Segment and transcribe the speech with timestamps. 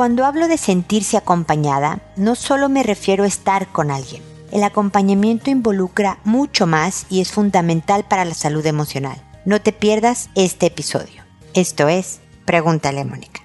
[0.00, 4.22] Cuando hablo de sentirse acompañada, no solo me refiero a estar con alguien.
[4.50, 9.22] El acompañamiento involucra mucho más y es fundamental para la salud emocional.
[9.44, 11.22] No te pierdas este episodio.
[11.52, 13.42] Esto es Pregúntale a Mónica.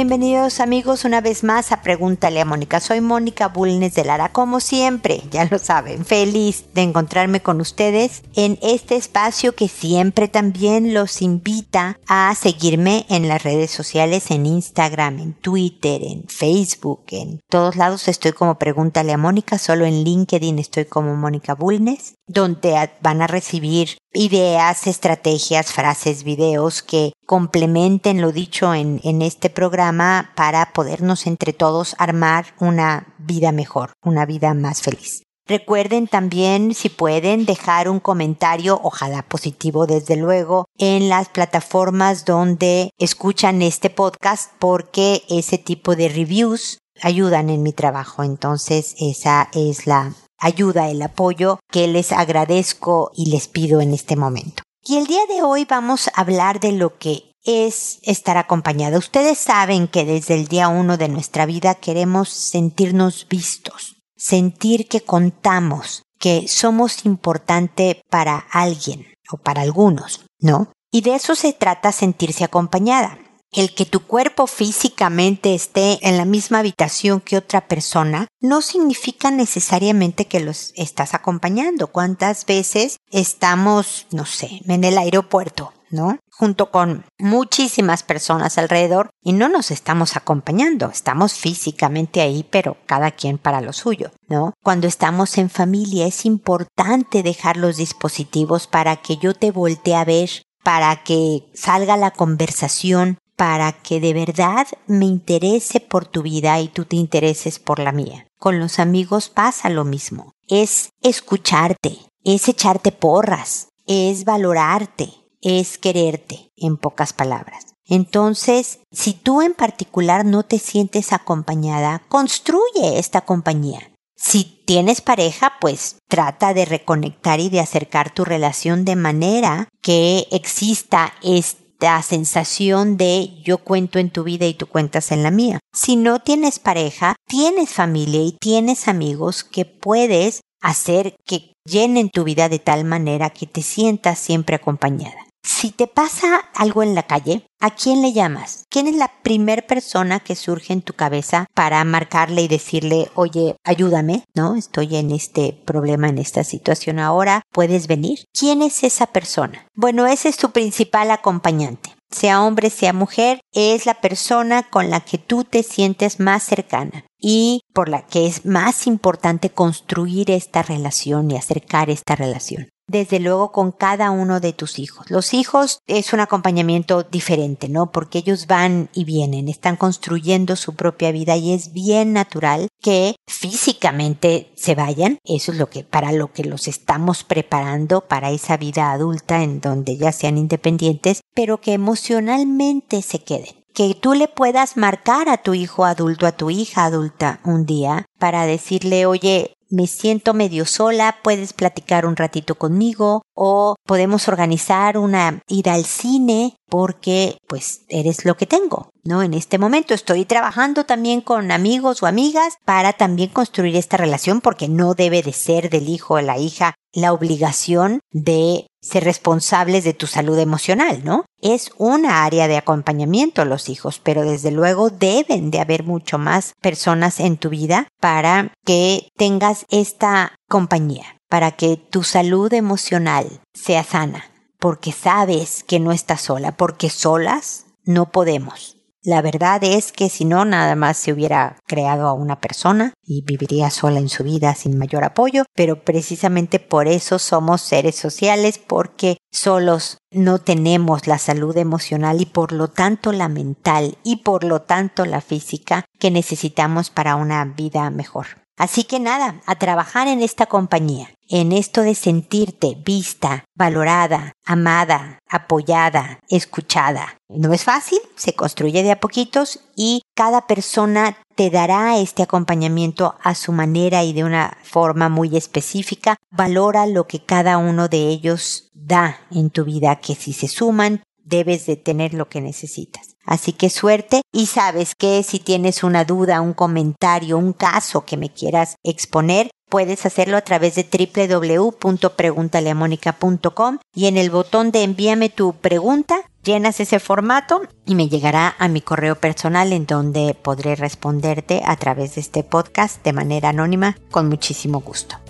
[0.00, 2.80] Bienvenidos amigos una vez más a Pregúntale a Mónica.
[2.80, 8.22] Soy Mónica Bulnes de Lara, como siempre, ya lo saben, feliz de encontrarme con ustedes
[8.34, 14.46] en este espacio que siempre también los invita a seguirme en las redes sociales, en
[14.46, 20.02] Instagram, en Twitter, en Facebook, en todos lados estoy como Pregúntale a Mónica, solo en
[20.02, 28.20] LinkedIn estoy como Mónica Bulnes donde van a recibir ideas, estrategias, frases, videos que complementen
[28.20, 34.26] lo dicho en, en, este programa para podernos entre todos armar una vida mejor, una
[34.26, 35.22] vida más feliz.
[35.46, 42.90] Recuerden también, si pueden, dejar un comentario, ojalá positivo desde luego, en las plataformas donde
[42.98, 48.22] escuchan este podcast porque ese tipo de reviews ayudan en mi trabajo.
[48.22, 54.16] Entonces, esa es la ayuda, el apoyo que les agradezco y les pido en este
[54.16, 54.62] momento.
[54.82, 58.98] Y el día de hoy vamos a hablar de lo que es estar acompañada.
[58.98, 65.02] Ustedes saben que desde el día uno de nuestra vida queremos sentirnos vistos, sentir que
[65.02, 70.72] contamos, que somos importante para alguien o para algunos, ¿no?
[70.90, 73.18] Y de eso se trata sentirse acompañada
[73.52, 79.30] el que tu cuerpo físicamente esté en la misma habitación que otra persona no significa
[79.30, 81.88] necesariamente que los estás acompañando.
[81.88, 86.18] ¿Cuántas veces estamos, no sé, en el aeropuerto, ¿no?
[86.30, 93.10] Junto con muchísimas personas alrededor y no nos estamos acompañando, estamos físicamente ahí, pero cada
[93.10, 94.54] quien para lo suyo, ¿no?
[94.62, 100.04] Cuando estamos en familia es importante dejar los dispositivos para que yo te voltee a
[100.04, 100.30] ver,
[100.62, 106.68] para que salga la conversación, para que de verdad me interese por tu vida y
[106.68, 108.26] tú te intereses por la mía.
[108.38, 110.34] Con los amigos pasa lo mismo.
[110.46, 115.08] Es escucharte, es echarte porras, es valorarte,
[115.40, 117.64] es quererte, en pocas palabras.
[117.86, 123.90] Entonces, si tú en particular no te sientes acompañada, construye esta compañía.
[124.22, 130.26] Si tienes pareja, pues trata de reconectar y de acercar tu relación de manera que
[130.30, 135.30] exista este la sensación de yo cuento en tu vida y tú cuentas en la
[135.30, 135.60] mía.
[135.72, 142.24] Si no tienes pareja, tienes familia y tienes amigos que puedes hacer que llenen tu
[142.24, 145.29] vida de tal manera que te sientas siempre acompañada.
[145.42, 148.64] Si te pasa algo en la calle, ¿a quién le llamas?
[148.68, 153.56] ¿Quién es la primer persona que surge en tu cabeza para marcarle y decirle, oye,
[153.64, 154.54] ayúdame, ¿no?
[154.56, 158.24] Estoy en este problema, en esta situación ahora, ¿puedes venir?
[158.38, 159.66] ¿Quién es esa persona?
[159.74, 165.00] Bueno, ese es tu principal acompañante sea hombre, sea mujer, es la persona con la
[165.00, 170.62] que tú te sientes más cercana y por la que es más importante construir esta
[170.62, 175.08] relación y acercar esta relación desde luego con cada uno de tus hijos.
[175.10, 177.92] Los hijos es un acompañamiento diferente, ¿no?
[177.92, 183.14] Porque ellos van y vienen, están construyendo su propia vida y es bien natural que
[183.28, 185.18] físicamente se vayan.
[185.24, 189.60] Eso es lo que para lo que los estamos preparando para esa vida adulta en
[189.60, 195.38] donde ya sean independientes, pero que emocionalmente se queden que tú le puedas marcar a
[195.38, 200.64] tu hijo adulto, a tu hija adulta un día para decirle, oye, me siento medio
[200.64, 207.82] sola, puedes platicar un ratito conmigo o podemos organizar una ida al cine porque pues
[207.88, 209.22] eres lo que tengo, ¿no?
[209.22, 214.40] En este momento estoy trabajando también con amigos o amigas para también construir esta relación
[214.40, 219.84] porque no debe de ser del hijo o la hija la obligación de ser responsables
[219.84, 221.24] de tu salud emocional, ¿no?
[221.40, 226.54] Es una área de acompañamiento los hijos, pero desde luego deben de haber mucho más
[226.60, 233.84] personas en tu vida para que tengas esta compañía, para que tu salud emocional sea
[233.84, 234.24] sana,
[234.58, 238.79] porque sabes que no estás sola, porque solas no podemos.
[239.02, 243.22] La verdad es que si no, nada más se hubiera creado a una persona y
[243.22, 248.58] viviría sola en su vida sin mayor apoyo, pero precisamente por eso somos seres sociales,
[248.58, 254.44] porque solos no tenemos la salud emocional y por lo tanto la mental y por
[254.44, 258.39] lo tanto la física que necesitamos para una vida mejor.
[258.60, 265.18] Así que nada, a trabajar en esta compañía, en esto de sentirte vista, valorada, amada,
[265.30, 267.16] apoyada, escuchada.
[267.30, 273.14] No es fácil, se construye de a poquitos y cada persona te dará este acompañamiento
[273.22, 276.16] a su manera y de una forma muy específica.
[276.30, 281.02] Valora lo que cada uno de ellos da en tu vida, que si se suman,
[281.24, 283.16] debes de tener lo que necesitas.
[283.30, 288.16] Así que suerte y sabes que si tienes una duda, un comentario, un caso que
[288.16, 295.28] me quieras exponer, puedes hacerlo a través de www.preguntaleamónica.com y en el botón de envíame
[295.28, 300.74] tu pregunta llenas ese formato y me llegará a mi correo personal en donde podré
[300.74, 305.29] responderte a través de este podcast de manera anónima con muchísimo gusto.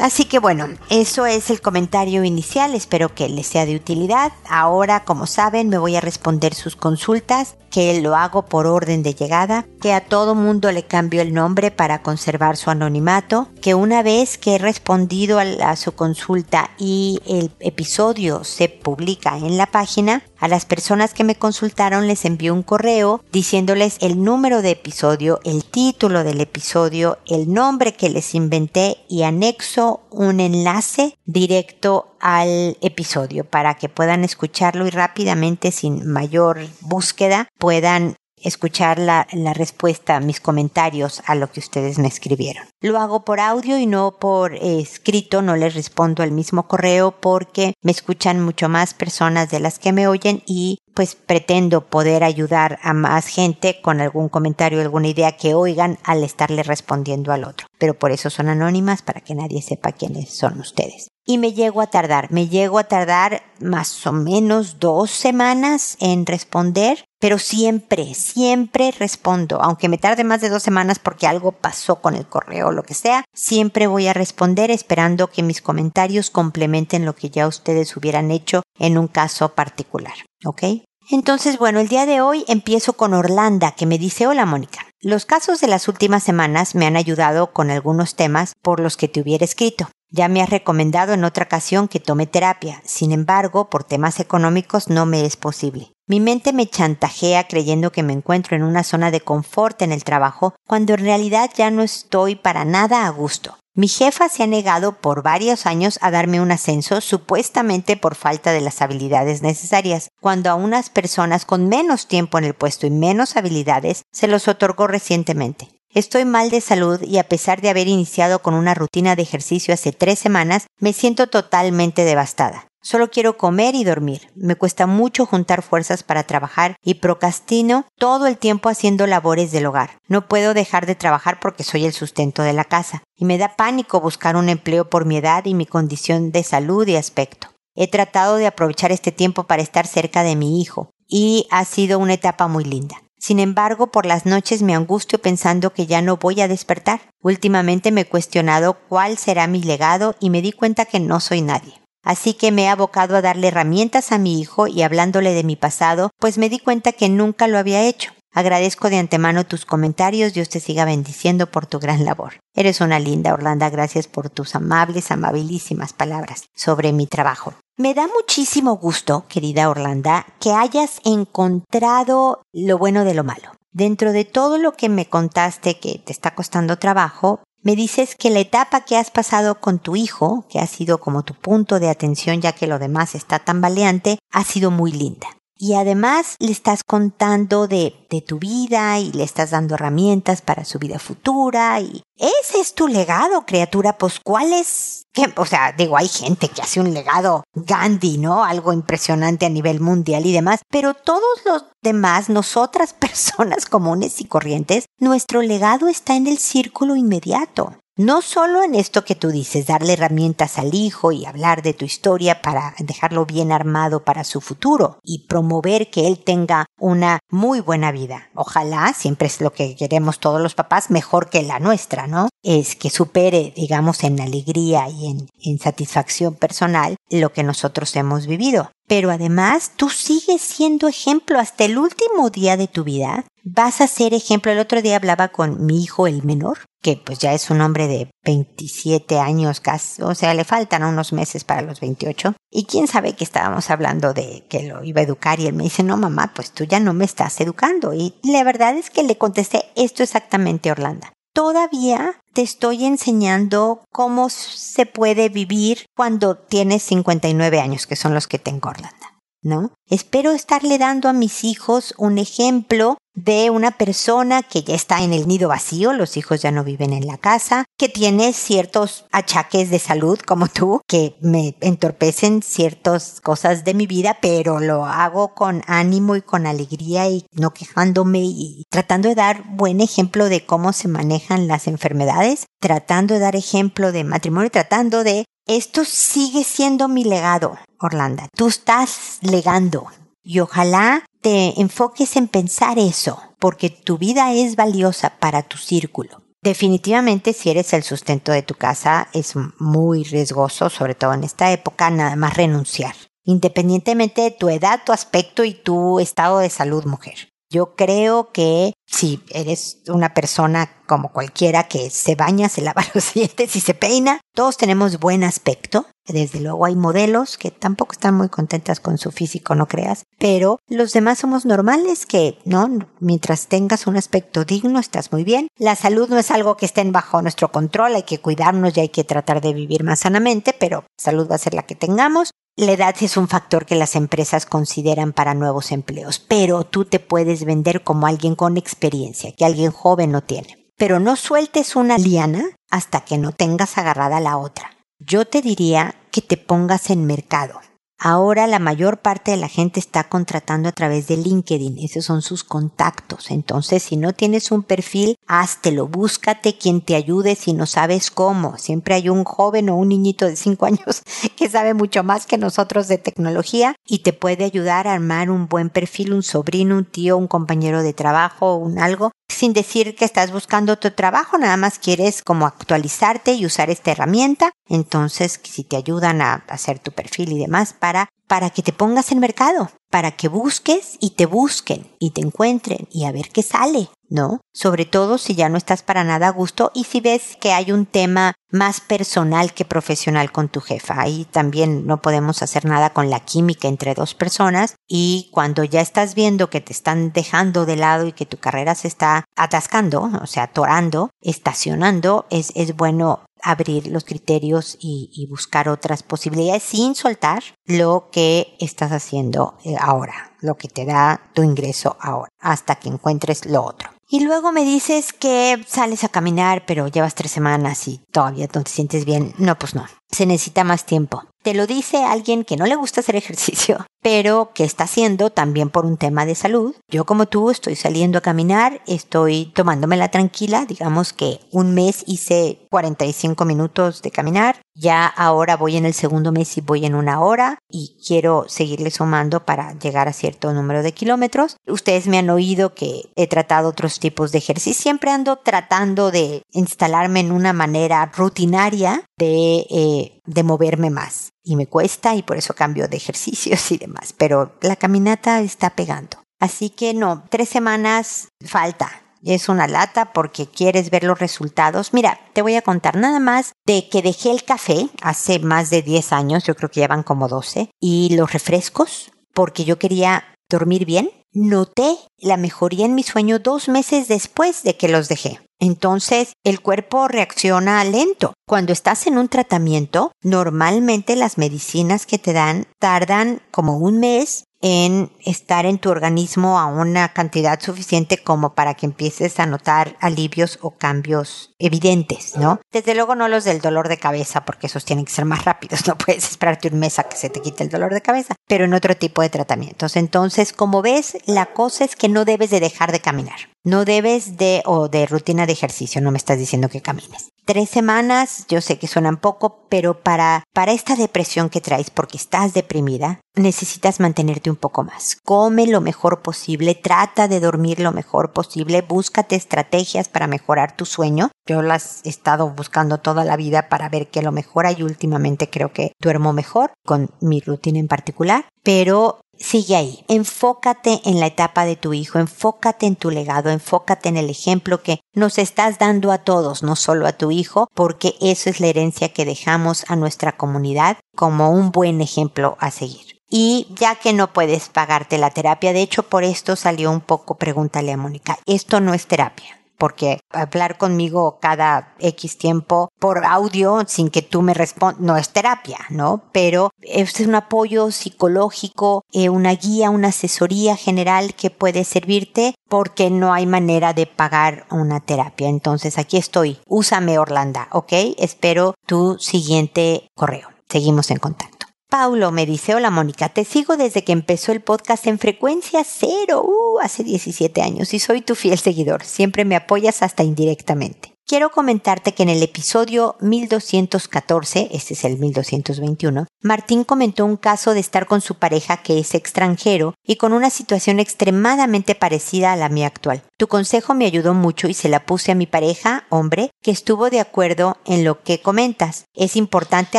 [0.00, 4.32] Así que bueno, eso es el comentario inicial, espero que les sea de utilidad.
[4.48, 9.14] Ahora, como saben, me voy a responder sus consultas, que lo hago por orden de
[9.14, 14.02] llegada, que a todo mundo le cambio el nombre para conservar su anonimato, que una
[14.02, 20.22] vez que he respondido a, su consulta y el episodio se publica en la página,
[20.40, 25.40] a las personas que me consultaron les envío un correo diciéndoles el número de episodio,
[25.44, 32.76] el título del episodio, el nombre que les inventé y anexo un enlace directo al
[32.80, 40.40] episodio para que puedan escucharlo y rápidamente sin mayor búsqueda puedan escuchar la, respuesta, mis
[40.40, 42.64] comentarios a lo que ustedes me escribieron.
[42.80, 47.74] Lo hago por audio y no por escrito, no les respondo al mismo correo porque
[47.82, 52.78] me escuchan mucho más personas de las que me oyen y pues pretendo poder ayudar
[52.82, 57.66] a más gente con algún comentario, alguna idea que oigan al estarle respondiendo al otro.
[57.78, 61.80] Pero por eso son anónimas para que nadie sepa quiénes son ustedes y me llego
[61.80, 62.30] a tardar.
[62.30, 69.60] Me llego a tardar más o menos dos semanas en responder, pero siempre, siempre respondo.
[69.62, 72.82] Aunque me tarde más de dos semanas porque algo pasó con el correo o lo
[72.82, 77.96] que sea, siempre voy a responder esperando que mis comentarios complementen lo que ya ustedes
[77.96, 80.14] hubieran hecho en un caso particular.
[80.44, 80.62] ¿Ok?
[81.10, 84.86] Entonces, bueno, el día de hoy empiezo con Orlanda, que me dice, hola Mónica.
[85.00, 89.08] Los casos de las últimas semanas me han ayudado con algunos temas por los que
[89.08, 89.88] te hubiera escrito.
[90.12, 94.88] Ya me has recomendado en otra ocasión que tome terapia, sin embargo, por temas económicos
[94.88, 95.92] no me es posible.
[96.08, 100.02] Mi mente me chantajea creyendo que me encuentro en una zona de confort en el
[100.02, 103.56] trabajo, cuando en realidad ya no estoy para nada a gusto.
[103.76, 108.50] Mi jefa se ha negado por varios años a darme un ascenso supuestamente por falta
[108.50, 112.90] de las habilidades necesarias, cuando a unas personas con menos tiempo en el puesto y
[112.90, 115.68] menos habilidades se los otorgó recientemente.
[115.92, 119.74] Estoy mal de salud y a pesar de haber iniciado con una rutina de ejercicio
[119.74, 122.68] hace tres semanas, me siento totalmente devastada.
[122.80, 124.30] Solo quiero comer y dormir.
[124.36, 129.66] Me cuesta mucho juntar fuerzas para trabajar y procrastino todo el tiempo haciendo labores del
[129.66, 129.98] hogar.
[130.06, 133.02] No puedo dejar de trabajar porque soy el sustento de la casa.
[133.16, 136.86] Y me da pánico buscar un empleo por mi edad y mi condición de salud
[136.86, 137.48] y aspecto.
[137.74, 141.98] He tratado de aprovechar este tiempo para estar cerca de mi hijo y ha sido
[141.98, 143.02] una etapa muy linda.
[143.20, 147.02] Sin embargo, por las noches me angustio pensando que ya no voy a despertar.
[147.20, 151.42] Últimamente me he cuestionado cuál será mi legado y me di cuenta que no soy
[151.42, 151.74] nadie.
[152.02, 155.54] Así que me he abocado a darle herramientas a mi hijo y hablándole de mi
[155.54, 158.10] pasado, pues me di cuenta que nunca lo había hecho.
[158.32, 162.34] Agradezco de antemano tus comentarios, Dios te siga bendiciendo por tu gran labor.
[162.54, 167.54] Eres una linda Orlando, gracias por tus amables, amabilísimas palabras sobre mi trabajo.
[167.76, 173.50] Me da muchísimo gusto, querida Orlanda, que hayas encontrado lo bueno de lo malo.
[173.72, 178.30] Dentro de todo lo que me contaste que te está costando trabajo, me dices que
[178.30, 181.90] la etapa que has pasado con tu hijo, que ha sido como tu punto de
[181.90, 185.26] atención ya que lo demás está tan baleante, ha sido muy linda
[185.60, 190.64] y además le estás contando de, de, tu vida y le estás dando herramientas para
[190.64, 195.04] su vida futura y ese es tu legado, criatura, pues cuál es,
[195.36, 198.42] o sea, digo, hay gente que hace un legado Gandhi, ¿no?
[198.42, 204.24] Algo impresionante a nivel mundial y demás, pero todos los demás, nosotras personas comunes y
[204.24, 207.74] corrientes, nuestro legado está en el círculo inmediato.
[208.02, 211.84] No solo en esto que tú dices, darle herramientas al hijo y hablar de tu
[211.84, 217.60] historia para dejarlo bien armado para su futuro y promover que él tenga una muy
[217.60, 218.30] buena vida.
[218.34, 222.30] Ojalá, siempre es lo que queremos todos los papás, mejor que la nuestra, ¿no?
[222.42, 228.70] Es que supere, digamos, en alegría y en, satisfacción personal lo que nosotros hemos vivido.
[228.88, 233.26] Pero además, tú sigues siendo ejemplo hasta el último día de tu vida.
[233.44, 234.52] Vas a ser ejemplo.
[234.52, 237.86] El otro día hablaba con mi hijo, el menor, que pues ya es un hombre
[237.88, 242.34] de 27 años casi, o sea, le faltan unos meses para los 28.
[242.50, 245.64] Y quién sabe que estábamos hablando de que lo iba a educar y él me
[245.64, 247.94] dice, no mamá, pues tú ya no me estás educando.
[247.94, 251.06] Y la verdad es que le contesté esto exactamente, Orlando.
[251.32, 258.26] Todavía te estoy enseñando cómo se puede vivir cuando tienes 59 años, que son los
[258.26, 259.06] que tengo, Orlando.
[259.42, 259.72] ¿No?
[259.88, 265.12] Espero estarle dando a mis hijos un ejemplo de una persona que ya está en
[265.12, 269.70] el nido vacío, los hijos ya no viven en la casa, que tiene ciertos achaques
[269.70, 275.34] de salud como tú, que me entorpecen ciertas cosas de mi vida, pero lo hago
[275.34, 280.46] con ánimo y con alegría y no quejándome y tratando de dar buen ejemplo de
[280.46, 286.44] cómo se manejan las enfermedades, tratando de dar ejemplo de matrimonio, tratando de esto sigue
[286.44, 288.24] siendo mi legado, Orlando.
[288.36, 289.86] Tú estás legando
[290.22, 296.22] y ojalá te enfoques en pensar eso, porque tu vida es valiosa para tu círculo.
[296.42, 301.52] Definitivamente, si eres el sustento de tu casa, es muy riesgoso, sobre todo en esta
[301.52, 302.94] época, nada más renunciar,
[303.24, 307.28] independientemente de tu edad, tu aspecto y tu estado de salud, mujer.
[307.50, 313.12] Yo creo que si eres una persona como cualquiera que se baña, se lava los
[313.12, 315.86] dientes y se peina, todos tenemos buen aspecto.
[316.06, 320.58] Desde luego hay modelos que tampoco están muy contentas con su físico, no creas, pero
[320.68, 322.68] los demás somos normales que, ¿no?
[322.98, 325.48] Mientras tengas un aspecto digno, estás muy bien.
[325.56, 328.88] La salud no es algo que esté bajo nuestro control, hay que cuidarnos y hay
[328.88, 332.30] que tratar de vivir más sanamente, pero salud va a ser la que tengamos.
[332.56, 336.98] La edad es un factor que las empresas consideran para nuevos empleos, pero tú te
[336.98, 340.72] puedes vender como alguien con experiencia, que alguien joven no tiene.
[340.76, 344.76] Pero no sueltes una liana hasta que no tengas agarrada la otra.
[344.98, 347.60] Yo te diría que te pongas en mercado,
[348.02, 352.22] Ahora la mayor parte de la gente está contratando a través de LinkedIn, esos son
[352.22, 353.30] sus contactos.
[353.30, 358.56] Entonces, si no tienes un perfil, háztelo, búscate quien te ayude si no sabes cómo.
[358.56, 361.02] Siempre hay un joven o un niñito de 5 años
[361.36, 365.46] que sabe mucho más que nosotros de tecnología y te puede ayudar a armar un
[365.46, 370.04] buen perfil, un sobrino, un tío, un compañero de trabajo, un algo sin decir que
[370.04, 374.52] estás buscando tu trabajo, nada más quieres como actualizarte y usar esta herramienta.
[374.68, 377.89] Entonces, si te ayudan a hacer tu perfil y demás para,
[378.26, 382.88] para que te pongas en mercado, para que busques y te busquen y te encuentren
[382.90, 383.90] y a ver qué sale.
[384.10, 384.40] ¿no?
[384.52, 387.72] Sobre todo si ya no estás para nada a gusto y si ves que hay
[387.72, 391.00] un tema más personal que profesional con tu jefa.
[391.00, 395.80] Ahí también no podemos hacer nada con la química entre dos personas y cuando ya
[395.80, 400.10] estás viendo que te están dejando de lado y que tu carrera se está atascando,
[400.20, 406.94] o sea, atorando, estacionando, es, es bueno abrir los criterios y, buscar otras posibilidades sin
[406.94, 412.76] soltar lo que estás haciendo eh, ahora, lo que te da tu ingreso ahora, hasta
[412.76, 413.90] que encuentres lo otro.
[414.12, 418.64] Y luego me dices que sales a caminar, pero llevas tres semanas y todavía no
[418.64, 419.32] te sientes bien.
[419.38, 419.86] No, pues no.
[420.10, 421.22] Se necesita más tiempo.
[421.42, 425.70] Te lo dice alguien que no le gusta hacer ejercicio, pero que está haciendo también
[425.70, 426.74] por un tema de salud.
[426.88, 432.66] Yo como tú estoy saliendo a caminar, estoy tomándomela tranquila, digamos que un mes hice
[432.70, 437.20] 45 minutos de caminar, ya ahora voy en el segundo mes y voy en una
[437.20, 441.56] hora y quiero seguirle sumando para llegar a cierto número de kilómetros.
[441.66, 446.42] Ustedes me han oído que he tratado otros tipos de ejercicio, siempre ando tratando de
[446.52, 452.36] instalarme en una manera rutinaria de, eh, de moverme más y me cuesta y por
[452.36, 456.18] eso cambio de ejercicios y demás, pero la caminata está pegando.
[456.40, 458.90] Así que no, tres semanas falta.
[459.22, 461.92] Es una lata porque quieres ver los resultados.
[461.92, 465.82] Mira, te voy a contar nada más de que dejé el café hace más de
[465.82, 470.86] 10 años, yo creo que llevan como 12, y los refrescos porque yo quería dormir
[470.86, 471.10] bien.
[471.32, 475.40] Noté la mejoría en mi sueño dos meses después de que los dejé.
[475.60, 478.32] Entonces, el cuerpo reacciona lento.
[478.48, 484.42] Cuando estás en un tratamiento, normalmente las medicinas que te dan tardan como un mes
[484.60, 489.96] en estar en tu organismo a una cantidad suficiente como para que empieces a notar
[490.00, 492.60] alivios o cambios evidentes, ¿no?
[492.70, 495.86] Desde luego no los del dolor de cabeza, porque esos tienen que ser más rápidos,
[495.88, 498.64] no puedes esperarte un mes a que se te quite el dolor de cabeza, pero
[498.64, 499.96] en otro tipo de tratamientos.
[499.96, 503.50] Entonces, como ves, la cosa es que no debes de dejar de caminar.
[503.62, 507.30] No debes de, o de rutina de ejercicio, no me estás diciendo que camines.
[507.50, 512.16] Tres semanas, yo sé que suenan poco, pero para, para esta depresión que traes porque
[512.16, 515.16] estás deprimida, necesitas mantenerte un poco más.
[515.24, 520.86] Come lo mejor posible, trata de dormir lo mejor posible, búscate estrategias para mejorar tu
[520.86, 521.32] sueño.
[521.44, 525.50] Yo las he estado buscando toda la vida para ver qué lo mejora y últimamente
[525.50, 530.04] creo que duermo mejor con mi rutina en particular, pero sigue ahí.
[530.08, 534.82] Enfócate en la etapa de tu hijo, enfócate en tu legado, enfócate en el ejemplo
[534.82, 538.68] que nos estás dando a todos, no solo a tu hijo, porque eso es la
[538.68, 543.20] herencia que dejamos a nuestra comunidad como un buen ejemplo a seguir.
[543.28, 547.36] Y ya que no puedes pagarte la terapia, de hecho por esto salió un poco,
[547.36, 553.82] pregúntale a Mónica, esto no es terapia porque hablar conmigo cada X tiempo por audio
[553.88, 556.22] sin que tú me respondas no es terapia, ¿no?
[556.32, 563.08] Pero es un apoyo psicológico, eh, una guía, una asesoría general que puede servirte porque
[563.08, 565.48] no hay manera de pagar una terapia.
[565.48, 566.58] Entonces aquí estoy.
[566.66, 567.92] Úsame Orlando, ¿ok?
[568.18, 570.48] Espero tu siguiente correo.
[570.68, 571.59] Seguimos en contacto.
[571.90, 576.40] Paulo me dice, hola Mónica, te sigo desde que empezó el podcast en frecuencia cero,
[576.44, 579.02] uh, hace 17 años, y soy tu fiel seguidor.
[579.04, 581.09] Siempre me apoyas hasta indirectamente.
[581.26, 587.72] Quiero comentarte que en el episodio 1214, este es el 1221, Martín comentó un caso
[587.72, 592.56] de estar con su pareja que es extranjero y con una situación extremadamente parecida a
[592.56, 593.22] la mía actual.
[593.36, 597.10] Tu consejo me ayudó mucho y se la puse a mi pareja, hombre, que estuvo
[597.10, 599.04] de acuerdo en lo que comentas.
[599.14, 599.98] Es importante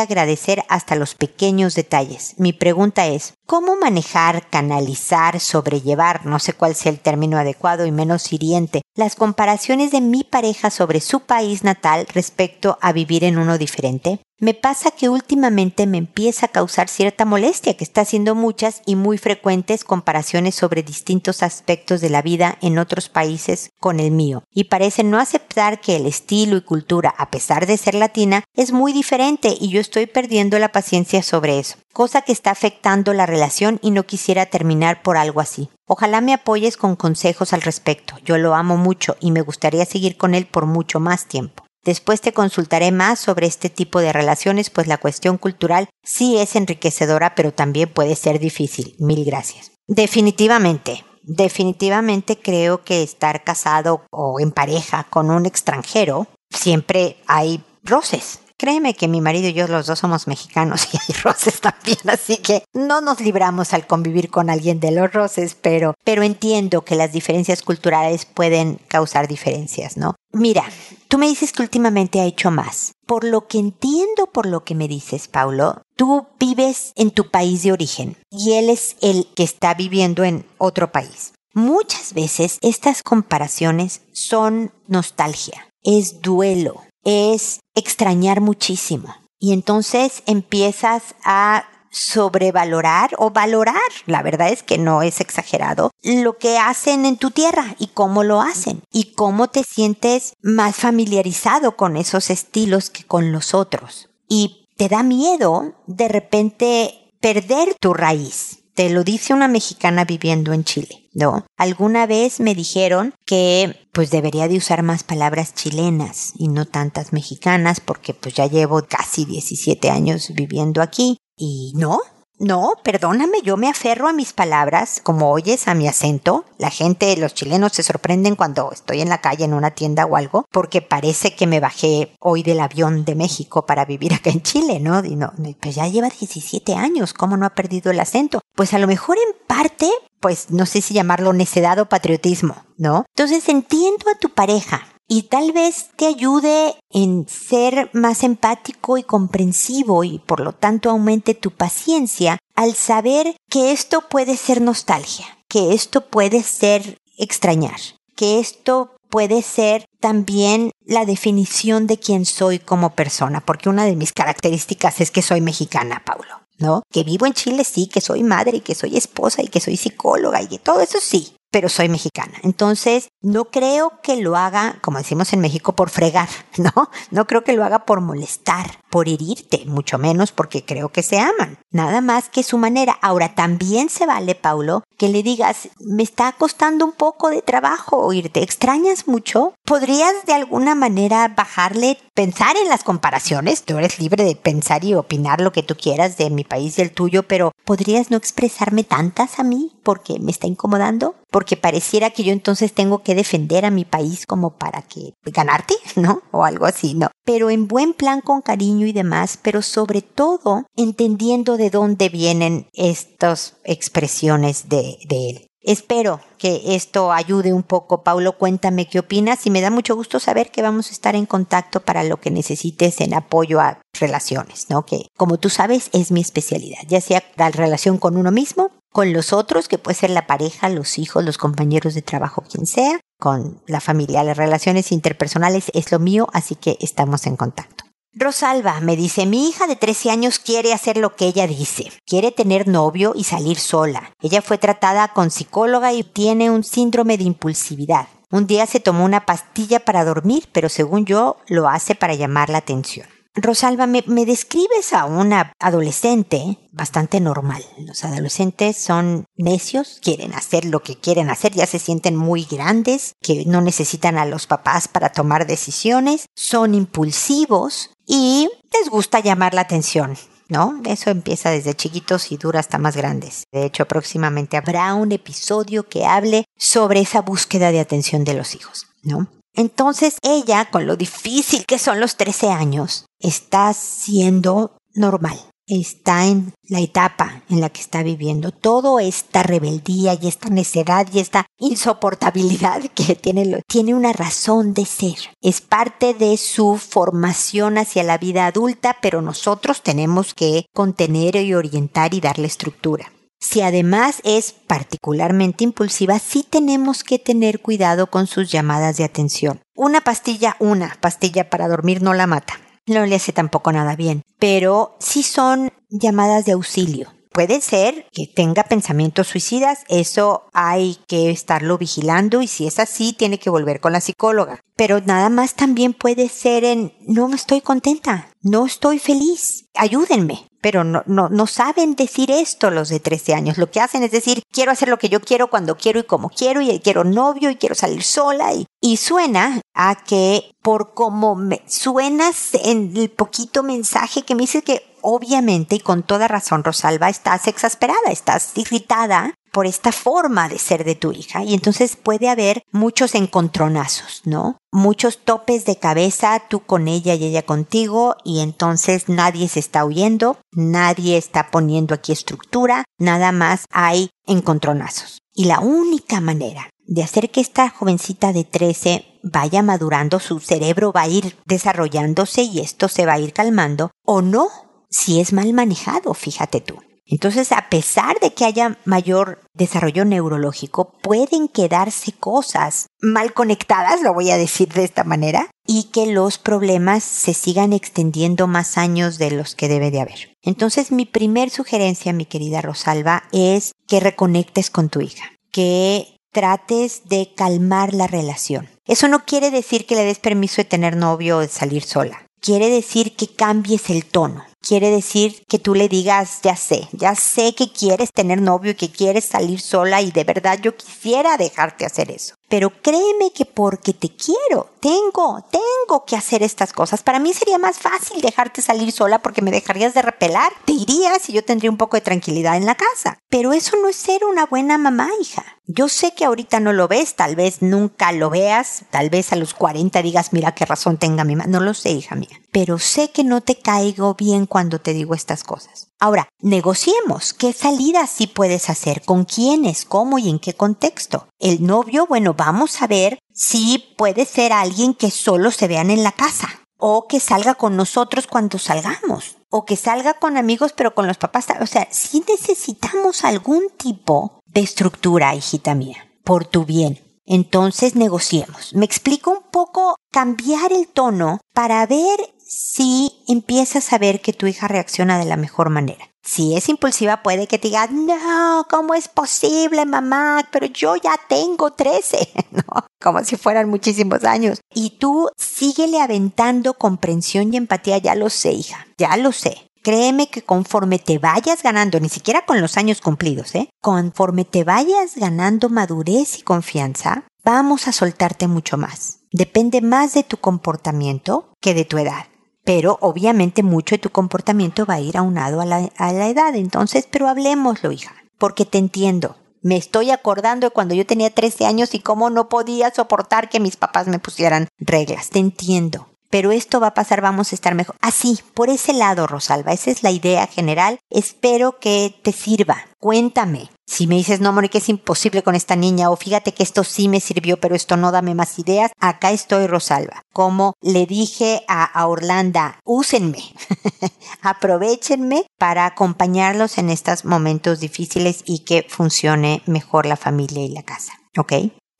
[0.00, 2.34] agradecer hasta los pequeños detalles.
[2.36, 7.92] Mi pregunta es, ¿cómo manejar, canalizar, sobrellevar, no sé cuál sea el término adecuado y
[7.92, 13.36] menos hiriente, las comparaciones de mi pareja sobre su país natal respecto a vivir en
[13.36, 14.20] uno diferente?
[14.42, 18.96] Me pasa que últimamente me empieza a causar cierta molestia, que está haciendo muchas y
[18.96, 24.42] muy frecuentes comparaciones sobre distintos aspectos de la vida en otros países con el mío,
[24.52, 28.72] y parece no aceptar que el estilo y cultura, a pesar de ser latina, es
[28.72, 33.26] muy diferente y yo estoy perdiendo la paciencia sobre eso, cosa que está afectando la
[33.26, 35.68] relación y no quisiera terminar por algo así.
[35.86, 38.16] Ojalá me apoyes con consejos al respecto.
[38.24, 41.62] Yo lo amo mucho y me gustaría seguir con él por mucho más tiempo.
[41.84, 46.54] Después te consultaré más sobre este tipo de relaciones, pues la cuestión cultural sí es
[46.54, 48.94] enriquecedora, pero también puede ser difícil.
[48.98, 49.72] Mil gracias.
[49.88, 58.38] Definitivamente, definitivamente creo que estar casado o en pareja con un extranjero siempre hay roces.
[58.56, 62.36] Créeme que mi marido y yo los dos somos mexicanos y hay roces también, así
[62.36, 66.94] que no nos libramos al convivir con alguien de los roces, pero, pero entiendo que
[66.94, 70.14] las diferencias culturales pueden causar diferencias, ¿no?
[70.32, 70.64] Mira,
[71.08, 72.92] tú me dices que últimamente ha hecho más.
[73.06, 77.62] Por lo que entiendo por lo que me dices, Paulo, tú vives en tu país
[77.62, 81.34] de origen y él es el que está viviendo en otro país.
[81.54, 89.14] Muchas veces estas comparaciones son nostalgia, es duelo, es extrañar muchísimo.
[89.38, 93.76] Y entonces empiezas a sobrevalorar o valorar,
[94.06, 98.24] la verdad es que no es exagerado, lo que hacen en tu tierra y cómo
[98.24, 104.08] lo hacen y cómo te sientes más familiarizado con esos estilos que con los otros.
[104.28, 108.58] Y te da miedo de repente perder tu raíz.
[108.74, 111.44] Te lo dice una mexicana viviendo en Chile, ¿no?
[111.58, 117.12] Alguna vez me dijeron que pues debería de usar más palabras chilenas y no tantas
[117.12, 122.00] mexicanas porque pues ya llevo casi 17 años viviendo aquí y no,
[122.42, 126.44] no, perdóname, yo me aferro a mis palabras, como oyes a mi acento.
[126.58, 130.16] La gente, los chilenos se sorprenden cuando estoy en la calle en una tienda o
[130.16, 134.42] algo, porque parece que me bajé hoy del avión de México para vivir acá en
[134.42, 135.04] Chile, ¿no?
[135.04, 138.40] Y no, pues ya lleva 17 años, ¿cómo no ha perdido el acento?
[138.56, 143.04] Pues a lo mejor en parte, pues no sé si llamarlo necedad o patriotismo, ¿no?
[143.14, 149.02] Entonces entiendo a tu pareja, y tal vez te ayude en ser más empático y
[149.02, 155.26] comprensivo y por lo tanto aumente tu paciencia al saber que esto puede ser nostalgia,
[155.48, 157.76] que esto puede ser extrañar,
[158.16, 163.96] que esto puede ser también la definición de quién soy como persona, porque una de
[163.96, 166.40] mis características es que soy mexicana, Paulo.
[166.58, 166.82] ¿No?
[166.92, 169.76] Que vivo en Chile, sí, que soy madre y que soy esposa y que soy
[169.76, 172.32] psicóloga y que todo eso sí pero soy mexicana.
[172.42, 176.90] Entonces, no creo que lo haga, como decimos en México, por fregar, ¿no?
[177.12, 181.20] No creo que lo haga por molestar, por herirte, mucho menos porque creo que se
[181.20, 181.58] aman.
[181.70, 182.98] Nada más que su manera.
[183.02, 187.96] Ahora, también se vale, Paulo, que le digas, me está costando un poco de trabajo
[187.96, 189.52] oírte, extrañas mucho.
[189.64, 193.64] ¿Podrías de alguna manera bajarle, pensar en las comparaciones?
[193.64, 196.82] Tú eres libre de pensar y opinar lo que tú quieras de mi país y
[196.82, 201.16] el tuyo, pero ¿podrías no expresarme tantas a mí porque me está incomodando?
[201.32, 205.74] porque pareciera que yo entonces tengo que defender a mi país como para que ganarte,
[205.96, 206.22] ¿no?
[206.30, 207.08] O algo así, ¿no?
[207.24, 212.68] Pero en buen plan con cariño y demás, pero sobre todo entendiendo de dónde vienen
[212.74, 215.46] estas expresiones de, de él.
[215.64, 218.02] Espero que esto ayude un poco.
[218.02, 221.24] Paulo, cuéntame qué opinas y me da mucho gusto saber que vamos a estar en
[221.24, 224.84] contacto para lo que necesites en apoyo a relaciones, ¿no?
[224.84, 229.12] Que como tú sabes es mi especialidad, ya sea la relación con uno mismo con
[229.12, 233.00] los otros, que puede ser la pareja, los hijos, los compañeros de trabajo, quien sea,
[233.18, 237.84] con la familia, las relaciones interpersonales es lo mío, así que estamos en contacto.
[238.14, 242.30] Rosalba me dice, mi hija de 13 años quiere hacer lo que ella dice, quiere
[242.30, 244.12] tener novio y salir sola.
[244.20, 248.08] Ella fue tratada con psicóloga y tiene un síndrome de impulsividad.
[248.30, 252.50] Un día se tomó una pastilla para dormir, pero según yo lo hace para llamar
[252.50, 253.06] la atención.
[253.34, 257.64] Rosalba, me, describes a una adolescente bastante normal.
[257.78, 263.14] Los adolescentes son necios, quieren hacer lo que quieren hacer, ya se sienten muy grandes,
[263.22, 269.54] que no necesitan a los papás para tomar decisiones, son impulsivos y les gusta llamar
[269.54, 270.16] la atención.
[270.48, 270.82] ¿no?
[270.84, 273.44] Eso empieza desde chiquitos y dura hasta más grandes.
[273.50, 278.54] De hecho, próximamente habrá un episodio que hable sobre esa búsqueda de atención de los
[278.54, 279.28] hijos, ¿no?
[279.54, 285.38] Entonces ella, con lo difícil que son los 13 años, está siendo normal.
[285.66, 288.50] Está en la etapa en la que está viviendo.
[288.50, 294.84] Toda esta rebeldía y esta necedad y esta insoportabilidad que tiene, tiene una razón de
[294.84, 295.16] ser.
[295.40, 301.54] Es parte de su formación hacia la vida adulta, pero nosotros tenemos que contener y
[301.54, 303.12] orientar y darle estructura.
[303.42, 309.60] Si además es particularmente impulsiva, sí tenemos que tener cuidado con sus llamadas de atención.
[309.74, 312.54] Una pastilla, una pastilla para dormir no la mata.
[312.86, 317.12] No le hace tampoco nada bien, pero sí son llamadas de auxilio.
[317.32, 323.12] Puede ser que tenga pensamientos suicidas, eso hay que estarlo vigilando y si es así
[323.12, 324.60] tiene que volver con la psicóloga.
[324.76, 330.84] Pero nada más también puede ser en no estoy contenta, no estoy feliz, ayúdenme pero
[330.84, 333.58] no, no, no saben decir esto los de 13 años.
[333.58, 336.30] Lo que hacen es decir, quiero hacer lo que yo quiero cuando quiero y como
[336.30, 341.62] quiero y quiero novio y quiero salir sola y, suena a que por como me
[341.66, 347.08] suenas en el poquito mensaje que me dice que obviamente y con toda razón Rosalba
[347.08, 352.28] estás exasperada, estás irritada por esta forma de ser de tu hija y entonces puede
[352.28, 354.56] haber muchos encontronazos, ¿no?
[354.72, 359.84] Muchos topes de cabeza, tú con ella y ella contigo y entonces nadie se está
[359.84, 365.20] huyendo, nadie está poniendo aquí estructura, nada más hay encontronazos.
[365.34, 370.92] Y la única manera de hacer que esta jovencita de 13 vaya madurando, su cerebro
[370.92, 374.48] va a ir desarrollándose y esto se va a ir calmando, o no,
[374.90, 376.78] si es mal manejado, fíjate tú.
[377.12, 384.14] Entonces, a pesar de que haya mayor desarrollo neurológico, pueden quedarse cosas mal conectadas, lo
[384.14, 389.18] voy a decir de esta manera, y que los problemas se sigan extendiendo más años
[389.18, 390.34] de los que debe de haber.
[390.40, 397.10] Entonces, mi primer sugerencia, mi querida Rosalba, es que reconectes con tu hija, que trates
[397.10, 398.70] de calmar la relación.
[398.86, 402.24] Eso no quiere decir que le des permiso de tener novio o de salir sola.
[402.40, 407.14] Quiere decir que cambies el tono quiere decir que tú le digas, ya sé, ya
[407.14, 411.36] sé que quieres tener novio y que quieres salir sola y de verdad yo quisiera
[411.36, 412.34] dejarte hacer eso.
[412.52, 417.02] Pero créeme que porque te quiero, tengo, tengo que hacer estas cosas.
[417.02, 420.52] Para mí sería más fácil dejarte salir sola porque me dejarías de repelar.
[420.66, 423.16] Te irías y yo tendría un poco de tranquilidad en la casa.
[423.30, 425.42] Pero eso no es ser una buena mamá, hija.
[425.66, 429.36] Yo sé que ahorita no lo ves, tal vez nunca lo veas, tal vez a
[429.36, 431.48] los 40 digas, mira qué razón tenga mi mamá.
[431.48, 432.38] No lo sé, hija mía.
[432.50, 435.88] Pero sé que no te caigo bien cuando te digo estas cosas.
[436.02, 441.28] Ahora, negociemos qué salidas sí puedes hacer, con quiénes, cómo y en qué contexto.
[441.38, 446.02] El novio, bueno, vamos a ver si puede ser alguien que solo se vean en
[446.02, 450.92] la casa o que salga con nosotros cuando salgamos o que salga con amigos pero
[450.92, 451.46] con los papás.
[451.60, 456.98] O sea, si necesitamos algún tipo de estructura, hijita mía, por tu bien.
[457.26, 458.74] Entonces negociemos.
[458.74, 462.18] Me explico un poco cambiar el tono para ver
[462.52, 466.10] si empiezas a ver que tu hija reacciona de la mejor manera.
[466.22, 470.46] Si es impulsiva puede que te diga, no, ¿cómo es posible, mamá?
[470.52, 472.86] Pero yo ya tengo 13, ¿no?
[473.00, 474.60] Como si fueran muchísimos años.
[474.74, 479.68] Y tú síguele aventando comprensión y empatía, ya lo sé, hija, ya lo sé.
[479.82, 483.70] Créeme que conforme te vayas ganando, ni siquiera con los años cumplidos, ¿eh?
[483.80, 489.20] Conforme te vayas ganando madurez y confianza, vamos a soltarte mucho más.
[489.32, 492.26] Depende más de tu comportamiento que de tu edad
[492.64, 496.54] pero obviamente mucho de tu comportamiento va a ir aunado a la, a la edad.
[496.54, 499.36] Entonces, pero hablemoslo, hija, porque te entiendo.
[499.62, 503.60] Me estoy acordando de cuando yo tenía 13 años y cómo no podía soportar que
[503.60, 505.30] mis papás me pusieran reglas.
[505.30, 506.08] Te entiendo.
[506.30, 507.94] Pero esto va a pasar, vamos a estar mejor.
[508.00, 510.98] Así, por ese lado, Rosalba, esa es la idea general.
[511.10, 512.86] Espero que te sirva.
[512.98, 516.82] Cuéntame Si me dices, no, Mónica, es imposible con esta niña, o fíjate que esto
[516.82, 520.22] sí me sirvió, pero esto no dame más ideas, acá estoy, Rosalba.
[520.32, 523.44] Como le dije a, a Orlanda, úsenme,
[524.40, 530.84] aprovechenme para acompañarlos en estos momentos difíciles y que funcione mejor la familia y la
[530.84, 531.12] casa.
[531.36, 531.52] ¿Ok?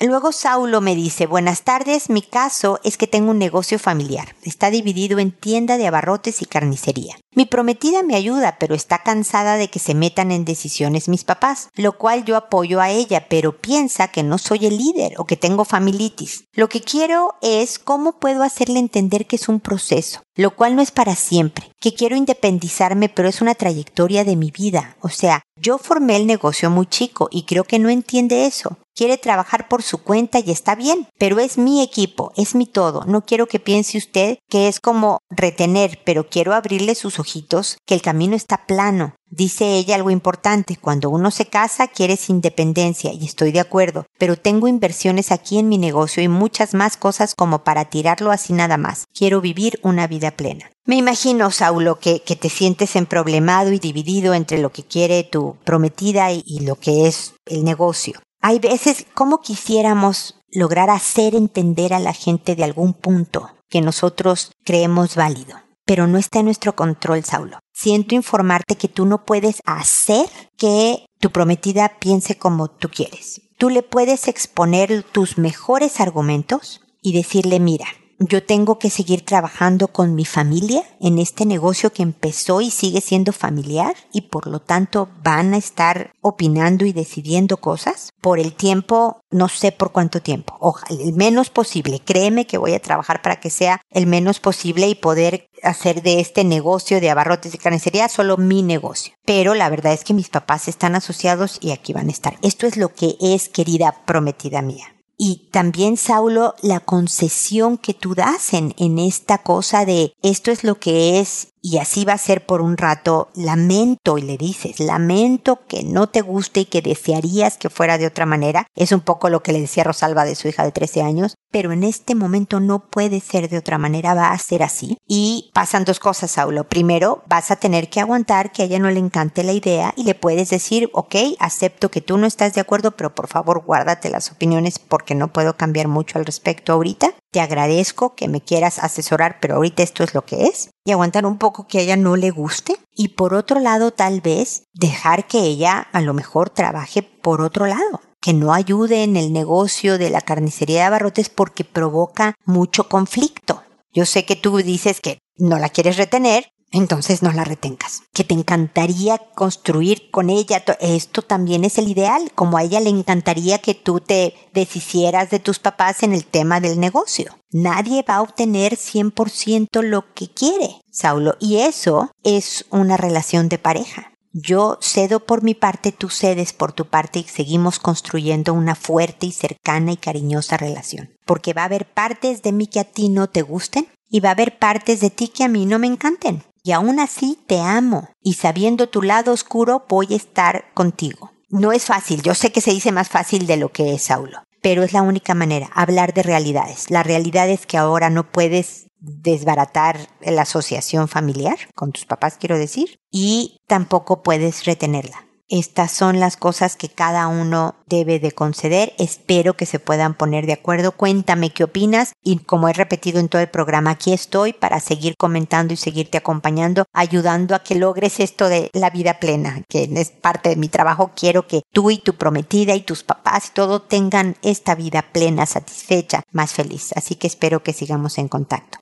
[0.05, 4.35] Luego Saulo me dice, buenas tardes, mi caso es que tengo un negocio familiar.
[4.43, 7.15] Está dividido en tienda de abarrotes y carnicería.
[7.37, 11.69] Mi prometida me ayuda, pero está cansada de que se metan en decisiones mis papás,
[11.77, 15.37] lo cual yo apoyo a ella, pero piensa que no soy el líder o que
[15.37, 16.47] tengo familitis.
[16.53, 20.83] Lo que quiero es cómo puedo hacerle entender que es un proceso, lo cual no
[20.83, 24.97] es para siempre, que quiero independizarme, pero es una trayectoria de mi vida.
[25.01, 29.19] O sea, yo formé el negocio muy chico y creo que no entiende eso quiere
[29.19, 33.05] trabajar por su cuenta y está bien, pero es mi equipo, es mi todo.
[33.07, 37.95] No quiero que piense usted que es como retener, pero quiero abrirle sus ojitos que
[37.95, 39.15] el camino está plano.
[39.35, 44.37] Dice ella algo importante, cuando uno se casa quieres independencia y estoy de acuerdo, pero
[44.37, 48.77] tengo inversiones aquí en mi negocio y muchas más cosas como para tirarlo así nada
[48.77, 49.07] más.
[49.15, 50.71] Quiero vivir una vida plena.
[50.85, 55.57] Me imagino, Saulo, que, que te sientes emproblemado y dividido entre lo que quiere tu
[55.65, 58.21] prometida y lo que es el negocio.
[58.43, 64.53] Hay veces como quisiéramos lograr hacer entender a la gente de algún punto que nosotros
[64.63, 67.62] creemos válido, pero no está en nuestro control, Saulo.
[67.73, 73.43] Siento informarte que tú no puedes hacer que tu prometida piense como tú quieres.
[73.59, 77.87] Tú le puedes exponer tus mejores argumentos y decirle, mira,
[78.29, 83.01] yo tengo que seguir trabajando con mi familia en este negocio que empezó y sigue
[83.01, 88.53] siendo familiar y por lo tanto van a estar opinando y decidiendo cosas por el
[88.53, 92.01] tiempo, no sé por cuánto tiempo, ojalá, el menos posible.
[92.05, 96.21] Créeme que voy a trabajar para que sea el menos posible y poder hacer de
[96.21, 99.15] este negocio de abarrotes y carnicería solo mi negocio.
[99.25, 102.37] Pero la verdad es que mis papás están asociados y aquí van a estar.
[102.43, 104.87] Esto es lo que es querida prometida mía
[105.19, 110.65] y también, Saulo, la concesión que tú das en, en esta cosa de esto es
[110.65, 114.81] lo que es y así va a ser por un rato, lamento y le dices,
[114.81, 118.67] lamento que no te guste y que desearías que fuera de otra manera.
[118.75, 121.71] Es un poco lo que le decía Rosalba de su hija de 13 años, pero
[121.71, 124.99] en este momento no puede ser de otra manera, va a ser así.
[125.07, 126.65] Y pasan dos cosas, Saulo.
[126.65, 130.03] Primero, vas a tener que aguantar que a ella no le encante la idea y
[130.03, 134.11] le puedes decir, ok, acepto que tú no estás de acuerdo, pero por favor guárdate
[134.11, 137.15] las opiniones porque no puedo cambiar mucho al respecto ahorita.
[137.33, 141.25] Te agradezco que me quieras asesorar, pero ahorita esto es lo que es y aguantar
[141.25, 145.27] un poco que a ella no le guste y por otro lado tal vez dejar
[145.27, 149.99] que ella a lo mejor trabaje por otro lado que no ayude en el negocio
[149.99, 153.63] de la carnicería de abarrotes porque provoca mucho conflicto.
[153.93, 158.03] Yo sé que tú dices que no la quieres retener, entonces no la retengas.
[158.13, 160.65] Que te encantaría construir con ella.
[160.81, 165.39] Esto también es el ideal, como a ella le encantaría que tú te deshicieras de
[165.39, 167.37] tus papás en el tema del negocio.
[167.51, 173.59] Nadie va a obtener 100% lo que quiere, Saulo, y eso es una relación de
[173.59, 174.09] pareja.
[174.35, 179.27] Yo cedo por mi parte, tú cedes por tu parte y seguimos construyendo una fuerte
[179.27, 181.11] y cercana y cariñosa relación.
[181.27, 184.31] Porque va a haber partes de mí que a ti no te gusten y va
[184.31, 187.61] a haber partes de ti que a mí no me encanten y aún así te
[187.61, 191.33] amo y sabiendo tu lado oscuro voy a estar contigo.
[191.49, 194.39] No es fácil, yo sé que se dice más fácil de lo que es Saulo,
[194.63, 196.91] pero es la única manera, hablar de realidades.
[196.91, 202.57] La realidad es que ahora no puedes desbaratar la asociación familiar, con tus papás quiero
[202.57, 205.27] decir, y tampoco puedes retenerla.
[205.53, 208.95] Estas son las cosas que cada uno debe de conceder.
[208.97, 210.93] Espero que se puedan poner de acuerdo.
[210.93, 215.15] Cuéntame qué opinas y como he repetido en todo el programa, aquí estoy para seguir
[215.19, 220.09] comentando y seguirte acompañando, ayudando a que logres esto de la vida plena, que es
[220.09, 221.11] parte de mi trabajo.
[221.15, 225.45] Quiero que tú y tu prometida y tus papás y todo tengan esta vida plena,
[225.45, 226.95] satisfecha, más feliz.
[226.97, 228.82] Así que espero que sigamos en contacto.